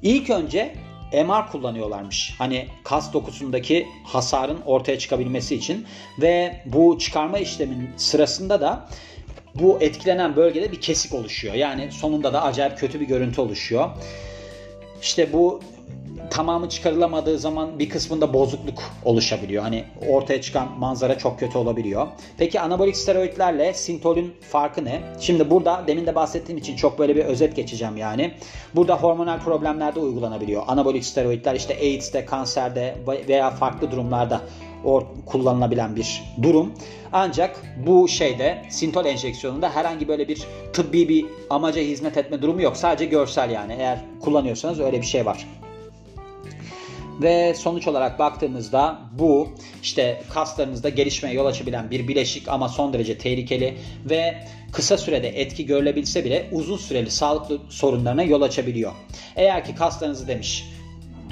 İlk 0.02 0.30
önce 0.30 0.72
MR 1.12 1.50
kullanıyorlarmış. 1.52 2.34
Hani 2.38 2.68
kas 2.84 3.12
dokusundaki 3.12 3.86
hasarın 4.04 4.60
ortaya 4.66 4.98
çıkabilmesi 4.98 5.54
için 5.54 5.86
ve 6.18 6.62
bu 6.66 6.98
çıkarma 6.98 7.38
işlemin 7.38 7.90
sırasında 7.96 8.60
da 8.60 8.88
bu 9.54 9.78
etkilenen 9.80 10.36
bölgede 10.36 10.72
bir 10.72 10.80
kesik 10.80 11.14
oluşuyor. 11.14 11.54
Yani 11.54 11.92
sonunda 11.92 12.32
da 12.32 12.42
acayip 12.42 12.78
kötü 12.78 13.00
bir 13.00 13.06
görüntü 13.06 13.40
oluşuyor. 13.40 13.90
İşte 15.02 15.32
bu 15.32 15.60
tamamı 16.30 16.68
çıkarılamadığı 16.68 17.38
zaman 17.38 17.78
bir 17.78 17.88
kısmında 17.88 18.34
bozukluk 18.34 18.82
oluşabiliyor. 19.04 19.62
Hani 19.62 19.84
ortaya 20.08 20.40
çıkan 20.40 20.78
manzara 20.78 21.18
çok 21.18 21.38
kötü 21.38 21.58
olabiliyor. 21.58 22.06
Peki 22.38 22.60
anabolik 22.60 22.96
steroidlerle 22.96 23.74
sintolün 23.74 24.34
farkı 24.40 24.84
ne? 24.84 25.00
Şimdi 25.20 25.50
burada 25.50 25.84
demin 25.86 26.06
de 26.06 26.14
bahsettiğim 26.14 26.58
için 26.58 26.76
çok 26.76 26.98
böyle 26.98 27.16
bir 27.16 27.24
özet 27.24 27.56
geçeceğim 27.56 27.96
yani. 27.96 28.34
Burada 28.74 28.96
hormonal 28.96 29.40
problemlerde 29.40 30.00
uygulanabiliyor. 30.00 30.62
Anabolik 30.66 31.04
steroidler 31.04 31.54
işte 31.54 31.74
AIDS'te, 31.74 32.24
kanserde 32.24 32.96
veya 33.28 33.50
farklı 33.50 33.90
durumlarda 33.90 34.40
or 34.84 35.02
kullanılabilen 35.26 35.96
bir 35.96 36.22
durum. 36.42 36.72
Ancak 37.12 37.62
bu 37.86 38.08
şeyde 38.08 38.62
sintol 38.70 39.04
enjeksiyonunda 39.04 39.70
herhangi 39.70 40.08
böyle 40.08 40.28
bir 40.28 40.46
tıbbi 40.72 41.08
bir 41.08 41.26
amaca 41.50 41.82
hizmet 41.82 42.16
etme 42.16 42.42
durumu 42.42 42.62
yok. 42.62 42.76
Sadece 42.76 43.04
görsel 43.04 43.50
yani. 43.50 43.72
Eğer 43.78 43.98
kullanıyorsanız 44.20 44.80
öyle 44.80 45.00
bir 45.00 45.06
şey 45.06 45.26
var. 45.26 45.46
Ve 47.22 47.54
sonuç 47.54 47.88
olarak 47.88 48.18
baktığımızda 48.18 48.98
bu 49.18 49.48
işte 49.82 50.22
kaslarınızda 50.34 50.88
gelişmeye 50.88 51.34
yol 51.34 51.46
açabilen 51.46 51.90
bir 51.90 52.08
bileşik 52.08 52.48
ama 52.48 52.68
son 52.68 52.92
derece 52.92 53.18
tehlikeli 53.18 53.78
ve 54.10 54.34
kısa 54.72 54.98
sürede 54.98 55.28
etki 55.28 55.66
görülebilse 55.66 56.24
bile 56.24 56.48
uzun 56.52 56.76
süreli 56.76 57.10
sağlıklı 57.10 57.58
sorunlarına 57.68 58.22
yol 58.22 58.42
açabiliyor. 58.42 58.92
Eğer 59.36 59.64
ki 59.64 59.74
kaslarınızı 59.74 60.28
demiş 60.28 60.64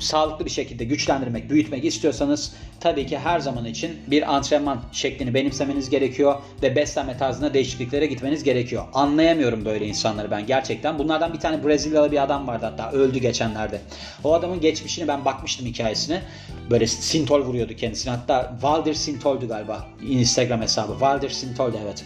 sağlıklı 0.00 0.44
bir 0.44 0.50
şekilde 0.50 0.84
güçlendirmek, 0.84 1.50
büyütmek 1.50 1.84
istiyorsanız 1.84 2.52
tabii 2.80 3.06
ki 3.06 3.18
her 3.18 3.40
zaman 3.40 3.64
için 3.64 3.96
bir 4.06 4.34
antrenman 4.34 4.82
şeklini 4.92 5.34
benimsemeniz 5.34 5.90
gerekiyor 5.90 6.34
ve 6.62 6.76
beslenme 6.76 7.16
tarzında 7.16 7.54
değişikliklere 7.54 8.06
gitmeniz 8.06 8.44
gerekiyor. 8.44 8.84
Anlayamıyorum 8.94 9.64
böyle 9.64 9.86
insanları 9.86 10.30
ben 10.30 10.46
gerçekten. 10.46 10.98
Bunlardan 10.98 11.32
bir 11.32 11.40
tane 11.40 11.64
Brezilyalı 11.64 12.12
bir 12.12 12.22
adam 12.22 12.46
vardı 12.46 12.66
hatta 12.66 12.90
öldü 12.90 13.18
geçenlerde. 13.18 13.80
O 14.24 14.34
adamın 14.34 14.60
geçmişini 14.60 15.08
ben 15.08 15.24
bakmıştım 15.24 15.66
hikayesine. 15.66 16.22
Böyle 16.70 16.86
sintol 16.86 17.40
vuruyordu 17.40 17.76
kendisine. 17.76 18.12
Hatta 18.12 18.58
Valdir 18.62 18.94
Sintol'du 18.94 19.48
galiba 19.48 19.86
Instagram 20.08 20.62
hesabı. 20.62 21.00
Valdir 21.00 21.30
Sintol'du 21.30 21.78
evet. 21.84 22.04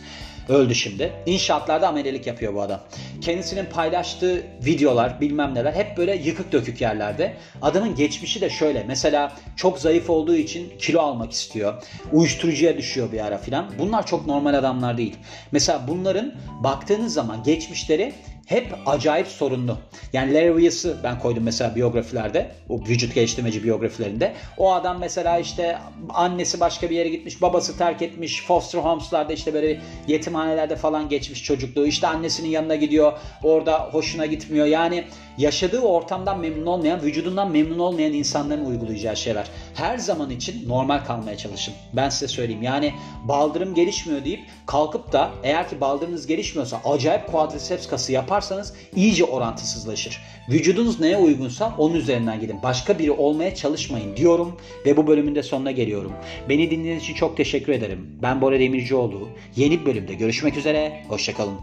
Öldü 0.49 0.75
şimdi. 0.75 1.13
İnşaatlarda 1.27 1.89
amelelik 1.89 2.27
yapıyor 2.27 2.55
bu 2.55 2.63
adam. 2.63 2.81
Kendisinin 3.21 3.67
paylaştığı 3.67 4.43
videolar 4.65 5.21
bilmem 5.21 5.55
neler 5.55 5.73
hep 5.73 5.97
böyle 5.97 6.17
yıkık 6.17 6.53
dökük 6.53 6.81
yerlerde. 6.81 7.37
Adamın 7.63 7.95
geçmişi 7.95 8.41
de 8.41 8.51
şöyle. 8.51 8.85
Mesela 8.85 9.33
çok 9.57 9.79
zayıf 9.79 10.11
olduğu 10.11 10.37
için 10.37 10.73
kilo 10.79 11.01
almak 11.01 11.33
istiyor. 11.33 11.83
Uyuşturucuya 12.13 12.77
düşüyor 12.77 13.13
bir 13.13 13.27
ara 13.27 13.39
filan. 13.39 13.71
Bunlar 13.79 14.07
çok 14.07 14.27
normal 14.27 14.55
adamlar 14.55 14.97
değil. 14.97 15.17
Mesela 15.53 15.85
bunların 15.89 16.35
baktığınız 16.61 17.15
zaman 17.15 17.43
geçmişleri 17.43 18.13
hep 18.47 18.75
acayip 18.87 19.27
sorunlu. 19.27 19.79
Yani 20.13 20.35
Larry 20.35 20.61
Wils'ı 20.61 20.97
ben 21.05 21.19
koydum 21.19 21.43
mesela 21.43 21.75
biyografilerde. 21.75 22.51
O 22.69 22.81
vücut 22.81 23.15
geliştirmeci 23.15 23.65
biyografilerinde. 23.65 24.35
O 24.59 24.73
adam 24.73 24.99
mesela 24.99 25.39
işte 25.39 25.79
annesi 26.09 26.61
başka 26.61 26.91
bir 26.91 26.97
yere 26.97 27.09
gitmiş, 27.09 27.43
babası 27.43 27.79
terk 27.79 28.03
etmiş, 28.03 28.45
foster 28.47 28.79
homes'larda 28.79 29.33
işte 29.33 29.55
böyle 29.55 29.81
yetimhanelerde 30.09 30.77
falan 30.77 31.09
geçmiş 31.09 31.45
çocukluğu. 31.45 31.87
İşte 31.87 32.07
annesinin 32.07 32.49
yanına 32.49 32.75
gidiyor. 32.75 33.13
Orada 33.43 33.89
hoşuna 33.93 34.27
gitmiyor. 34.27 34.67
Yani 34.67 35.05
yaşadığı 35.39 35.81
ortamdan 35.81 36.41
memnun 36.41 36.67
olmayan, 36.67 37.03
vücudundan 37.03 37.51
memnun 37.51 37.79
olmayan 37.79 38.13
insanların 38.13 38.65
uygulayacağı 38.65 39.17
şeyler. 39.17 39.47
Her 39.75 39.99
zaman 39.99 40.31
için 40.31 40.69
normal 40.69 41.05
kalmaya 41.05 41.37
çalışın. 41.37 41.75
Ben 41.93 42.09
size 42.09 42.29
söyleyeyim. 42.29 42.63
Yani 42.63 42.95
baldırım 43.25 43.75
gelişmiyor 43.75 44.25
deyip 44.25 44.41
kalkıp 44.67 45.13
da 45.13 45.31
eğer 45.43 45.69
ki 45.69 45.81
baldırınız 45.81 46.27
gelişmiyorsa 46.27 46.81
acayip 46.85 47.27
quadriceps 47.27 47.87
kası 47.87 48.13
yaparsanız 48.33 48.75
iyice 48.97 49.25
orantısızlaşır. 49.25 50.21
Vücudunuz 50.49 51.01
neye 51.01 51.17
uygunsa 51.17 51.75
onun 51.79 51.95
üzerinden 51.95 52.41
gidin. 52.41 52.63
Başka 52.63 52.99
biri 52.99 53.11
olmaya 53.11 53.55
çalışmayın 53.55 54.17
diyorum 54.17 54.57
ve 54.87 54.97
bu 54.97 55.07
bölümün 55.07 55.35
de 55.35 55.43
sonuna 55.43 55.71
geliyorum. 55.71 56.13
Beni 56.49 56.71
dinlediğiniz 56.71 57.03
için 57.03 57.15
çok 57.15 57.37
teşekkür 57.37 57.73
ederim. 57.73 58.19
Ben 58.23 58.41
Bora 58.41 58.61
Demircioğlu. 58.61 59.29
Yeni 59.57 59.81
bir 59.81 59.87
bölümde 59.87 60.15
görüşmek 60.15 60.57
üzere. 60.57 61.05
Hoşçakalın. 61.09 61.59